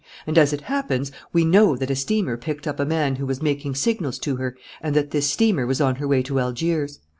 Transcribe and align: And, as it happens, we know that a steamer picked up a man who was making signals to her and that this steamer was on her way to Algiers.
And, 0.25 0.35
as 0.35 0.51
it 0.51 0.61
happens, 0.61 1.11
we 1.31 1.45
know 1.45 1.77
that 1.77 1.91
a 1.91 1.95
steamer 1.95 2.35
picked 2.35 2.65
up 2.65 2.79
a 2.79 2.85
man 2.87 3.17
who 3.17 3.25
was 3.27 3.39
making 3.39 3.75
signals 3.75 4.17
to 4.21 4.37
her 4.37 4.57
and 4.81 4.95
that 4.95 5.11
this 5.11 5.29
steamer 5.29 5.67
was 5.67 5.79
on 5.79 5.97
her 5.97 6.07
way 6.07 6.23
to 6.23 6.39
Algiers. 6.39 6.97